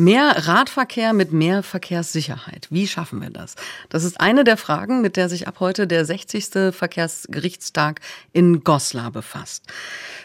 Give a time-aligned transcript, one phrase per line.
[0.00, 2.68] Mehr Radverkehr mit mehr Verkehrssicherheit.
[2.70, 3.56] Wie schaffen wir das?
[3.88, 6.72] Das ist eine der Fragen, mit der sich ab heute der 60.
[6.72, 8.00] Verkehrsgerichtstag
[8.32, 9.64] in Goslar befasst.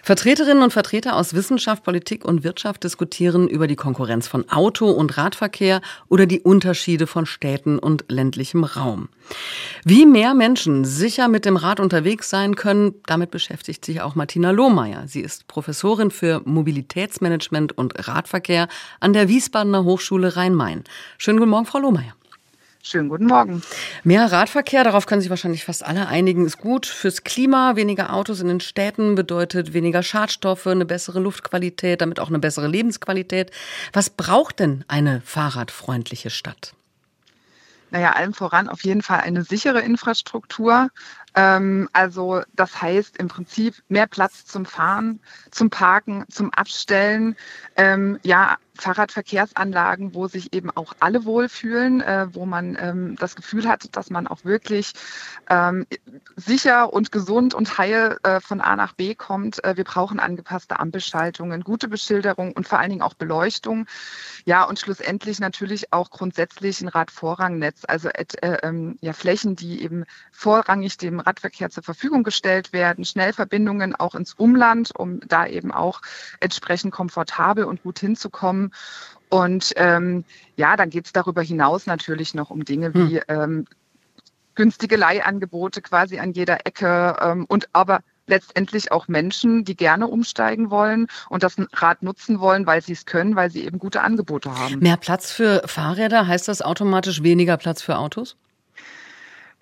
[0.04, 5.18] Vertreterinnen und Vertreter aus Wissenschaft, Politik und Wirtschaft diskutieren über die Konkurrenz von Auto- und
[5.18, 9.10] Radverkehr oder die Unterschiede von Städten und ländlichem Raum.
[9.86, 14.52] Wie mehr Menschen sicher mit dem Rad unterwegs sein können, damit beschäftigt sich auch Martina
[14.52, 15.08] Lohmeier.
[15.08, 18.68] Sie ist Professorin für Mobilitätsmanagement und Radverkehr
[19.00, 19.28] an der
[19.64, 20.84] Wiesbadener Hochschule Rhein-Main.
[21.18, 22.14] Schönen guten Morgen, Frau Lohmeier.
[22.86, 23.62] Schönen guten Morgen.
[24.04, 27.78] Mehr Radverkehr, darauf können sich wahrscheinlich fast alle einigen, ist gut fürs Klima.
[27.78, 32.68] Weniger Autos in den Städten bedeutet weniger Schadstoffe, eine bessere Luftqualität, damit auch eine bessere
[32.68, 33.52] Lebensqualität.
[33.94, 36.74] Was braucht denn eine fahrradfreundliche Stadt?
[37.94, 40.90] Naja, allem voran auf jeden Fall eine sichere Infrastruktur.
[41.36, 45.22] Ähm, also das heißt im Prinzip mehr Platz zum Fahren,
[45.52, 47.38] zum Parken, zum Abstellen.
[47.78, 53.68] Ähm, ja, Fahrradverkehrsanlagen, wo sich eben auch alle wohlfühlen, äh, wo man ähm, das Gefühl
[53.68, 54.94] hat, dass man auch wirklich
[55.50, 55.86] ähm,
[56.36, 59.64] sicher und gesund und heil äh, von A nach B kommt.
[59.64, 63.86] Äh, wir brauchen angepasste Ampelschaltungen, gute Beschilderung und vor allen Dingen auch Beleuchtung.
[64.46, 70.06] Ja, und schlussendlich natürlich auch grundsätzlich ein Radvorrangnetz, also äh, ähm, ja, Flächen, die eben
[70.32, 76.02] vorrangig dem Radverkehr zur Verfügung gestellt werden, Schnellverbindungen auch ins Umland, um da eben auch
[76.40, 78.72] entsprechend komfortabel und gut hinzukommen haben.
[79.30, 80.24] Und ähm,
[80.56, 83.24] ja, dann geht es darüber hinaus natürlich noch um Dinge wie hm.
[83.28, 83.66] ähm,
[84.56, 90.70] günstige Leihangebote quasi an jeder Ecke ähm, und aber letztendlich auch Menschen, die gerne umsteigen
[90.70, 94.56] wollen und das Rad nutzen wollen, weil sie es können, weil sie eben gute Angebote
[94.56, 94.80] haben.
[94.80, 98.38] Mehr Platz für Fahrräder, heißt das automatisch weniger Platz für Autos?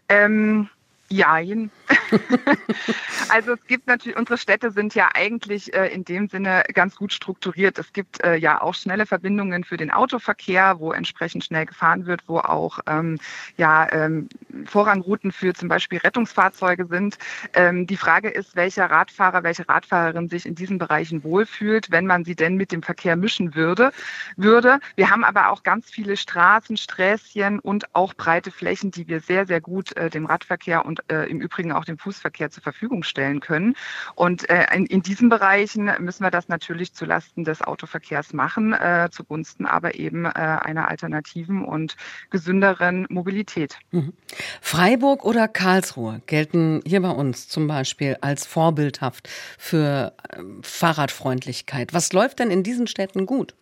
[0.10, 0.70] Ähm,
[1.12, 1.72] Jein.
[3.30, 7.14] also es gibt natürlich, unsere Städte sind ja eigentlich äh, in dem Sinne ganz gut
[7.14, 7.80] strukturiert.
[7.80, 12.24] Es gibt äh, ja auch schnelle Verbindungen für den Autoverkehr, wo entsprechend schnell gefahren wird,
[12.28, 13.20] wo auch ähm,
[13.58, 14.30] ja, ähm,
[14.66, 17.18] Vorrangrouten für zum Beispiel Rettungsfahrzeuge sind.
[17.54, 22.26] Ähm, die Frage ist, welcher Radfahrer, welche Radfahrerin sich in diesen Bereichen wohlfühlt, wenn man
[22.26, 23.92] sie denn mit dem Verkehr mischen würde.
[24.36, 24.80] würde.
[24.96, 29.46] Wir haben aber auch ganz viele Straßen, Sträßchen und auch breite Flächen, die wir sehr,
[29.46, 33.40] sehr gut äh, dem Radverkehr und äh, im Übrigen auch dem Fußverkehr zur Verfügung stellen
[33.40, 33.76] können.
[34.16, 39.10] Und äh, in, in, diesen Bereichen müssen wir das natürlich zulasten des Autoverkehrs machen, äh,
[39.12, 41.96] zugunsten aber eben äh, einer alternativen und
[42.30, 43.78] gesünderen Mobilität.
[43.92, 44.14] Mhm.
[44.62, 51.94] Freiburg oder Karlsruhe gelten hier bei uns zum Beispiel als vorbildhaft für ähm, Fahrradfreundlichkeit.
[51.94, 53.56] Was läuft denn in diesen Städten gut?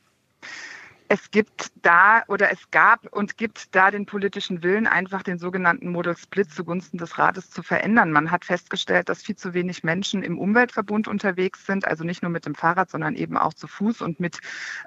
[1.11, 5.91] Es gibt da oder es gab und gibt da den politischen Willen, einfach den sogenannten
[5.91, 8.11] Model Split zugunsten des Rates zu verändern.
[8.11, 12.31] Man hat festgestellt, dass viel zu wenig Menschen im Umweltverbund unterwegs sind, also nicht nur
[12.31, 14.37] mit dem Fahrrad, sondern eben auch zu Fuß und mit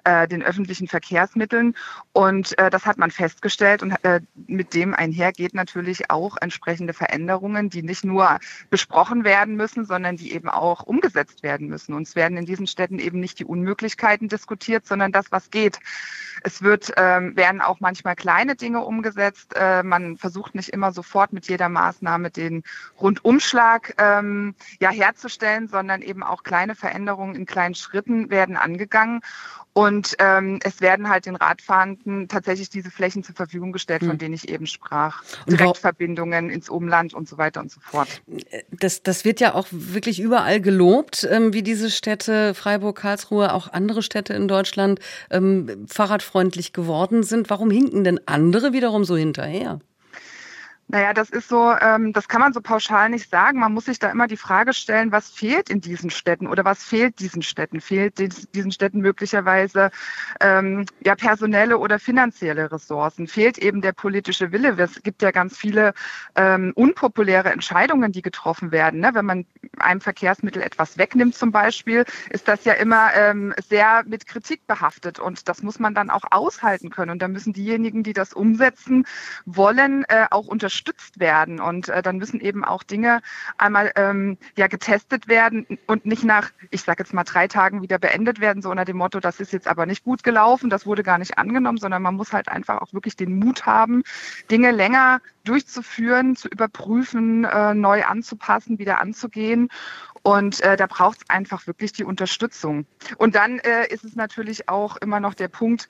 [0.04, 1.74] äh, den öffentlichen Verkehrsmitteln.
[2.12, 7.68] Und äh, das hat man festgestellt und äh, mit dem einhergeht natürlich auch entsprechende Veränderungen,
[7.68, 8.38] die nicht nur
[8.70, 11.94] besprochen werden müssen, sondern die eben auch umgesetzt werden müssen.
[11.94, 15.80] Und es werden in diesen Städten eben nicht die Unmöglichkeiten diskutiert, sondern das, was geht.
[16.44, 19.54] Es wird, ähm, werden auch manchmal kleine Dinge umgesetzt.
[19.54, 22.62] Äh, man versucht nicht immer sofort mit jeder Maßnahme den
[23.00, 29.20] Rundumschlag ähm, ja, herzustellen, sondern eben auch kleine Veränderungen in kleinen Schritten werden angegangen.
[29.74, 34.18] Und ähm, es werden halt den Radfahrenden tatsächlich diese Flächen zur Verfügung gestellt, von hm.
[34.18, 35.22] denen ich eben sprach.
[35.46, 38.08] Direktverbindungen ins Umland und so weiter und so fort.
[38.70, 43.72] Das, das wird ja auch wirklich überall gelobt, ähm, wie diese Städte, Freiburg, Karlsruhe, auch
[43.72, 45.86] andere Städte in Deutschland, ähm,
[46.32, 47.50] fahrradfreundlich geworden sind.
[47.50, 49.80] Warum hinken denn andere wiederum so hinterher?
[50.92, 53.60] Naja, das ist so, ähm, das kann man so pauschal nicht sagen.
[53.60, 56.84] Man muss sich da immer die Frage stellen, was fehlt in diesen Städten oder was
[56.84, 57.80] fehlt diesen Städten?
[57.80, 58.18] Fehlt
[58.54, 59.90] diesen Städten möglicherweise
[60.40, 63.26] ähm, ja personelle oder finanzielle Ressourcen?
[63.26, 64.76] Fehlt eben der politische Wille?
[64.76, 65.94] Es gibt ja ganz viele
[66.36, 69.00] ähm, unpopuläre Entscheidungen, die getroffen werden.
[69.00, 69.12] Ne?
[69.14, 69.46] Wenn man
[69.78, 75.18] einem Verkehrsmittel etwas wegnimmt zum Beispiel, ist das ja immer ähm, sehr mit Kritik behaftet
[75.18, 77.12] und das muss man dann auch aushalten können.
[77.12, 79.06] Und da müssen diejenigen, die das umsetzen
[79.46, 81.60] wollen, äh, auch unterstützen unterstützt werden.
[81.60, 83.20] Und äh, dann müssen eben auch Dinge
[83.58, 87.98] einmal ähm, ja getestet werden und nicht nach, ich sage jetzt mal, drei Tagen wieder
[87.98, 91.02] beendet werden, so unter dem Motto, das ist jetzt aber nicht gut gelaufen, das wurde
[91.02, 94.02] gar nicht angenommen, sondern man muss halt einfach auch wirklich den Mut haben,
[94.50, 99.68] Dinge länger durchzuführen, zu überprüfen, äh, neu anzupassen, wieder anzugehen.
[100.24, 102.86] Und äh, da braucht es einfach wirklich die Unterstützung.
[103.16, 105.88] Und dann äh, ist es natürlich auch immer noch der Punkt,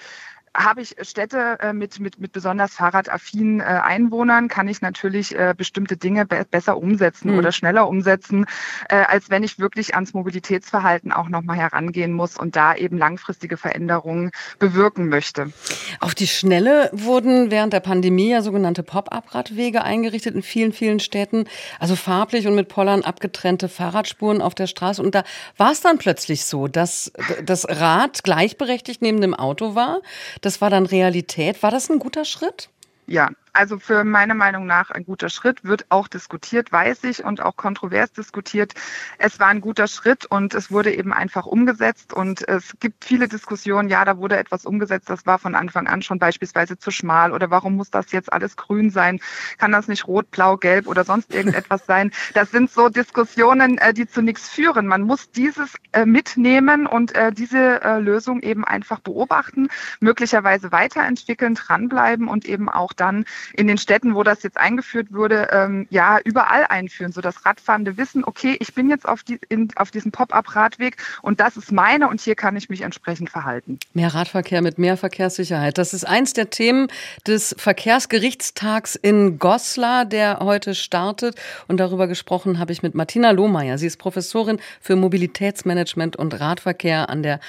[0.55, 5.55] habe ich Städte äh, mit, mit, mit besonders fahrradaffinen äh, Einwohnern, kann ich natürlich äh,
[5.57, 7.39] bestimmte Dinge be besser umsetzen mhm.
[7.39, 8.47] oder schneller umsetzen,
[8.89, 14.33] als wenn ich wirklich ans Mobilitätsverhalten auch nochmal herangehen muss und da eben langfristige Veränderungen
[14.59, 15.53] bewirken möchte.
[16.01, 21.45] Auf die Schnelle wurden während der Pandemie ja sogenannte Pop-up-Radwege eingerichtet in vielen, vielen Städten,
[21.79, 25.03] also farblich und mit Pollern abgetrennte Fahrradspuren auf der Straße.
[25.03, 25.23] Und da
[25.57, 27.13] war es dann plötzlich so, dass
[27.45, 30.01] das Rad gleichberechtigt neben dem Auto war
[30.43, 31.63] das war dann Realität.
[31.63, 32.69] War das ein guter Schritt?
[33.07, 37.41] Ja, also für meine Meinung nach ein guter Schritt, wird auch diskutiert, weiß ich, und
[37.41, 38.75] auch kontrovers diskutiert.
[39.19, 43.29] Es war ein guter Schritt und es wurde eben einfach umgesetzt und es gibt viele
[43.29, 47.33] Diskussionen, ja, da wurde etwas umgesetzt, das war von Anfang an schon beispielsweise zu schmal
[47.33, 49.21] oder warum muss das jetzt alles grün sein?
[49.59, 52.11] Kann das nicht rot, blau, gelb oder sonst irgendetwas sein?
[52.35, 54.87] Das sind so Diskussionen, äh, die zu nichts führen.
[54.87, 59.69] Man muss dieses äh, mitnehmen und äh, diese Lösung eben einfach beobachten,
[60.01, 65.49] möglicherweise weiterentwickeln, dranbleiben und eben auch dann in den Städten, wo das jetzt eingeführt wurde,
[65.53, 69.91] ähm, ja, überall einführen, sodass Radfahrende wissen, okay, ich bin jetzt auf, die, in, auf
[69.91, 73.79] diesem Pop-up-Radweg und das ist meine und hier kann ich mich entsprechend verhalten.
[73.95, 75.79] Mehr Radverkehr mit mehr Verkehrssicherheit.
[75.79, 76.89] Das ist eins der Themen
[77.27, 81.37] des Verkehrsgerichtstags in Goslar, der heute startet.
[81.69, 83.79] Und darüber gesprochen habe ich mit Martina Lohmeier.
[83.79, 87.41] Sie ist Professorin für Mobilitätsmanagement und Radverkehr an der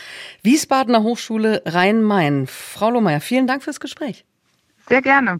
[0.41, 2.47] Wiesbadener Hochschule Rhein-Main.
[2.47, 4.25] Frau Lohmeier, vielen Dank fürs Gespräch.
[4.87, 5.39] Sehr gerne.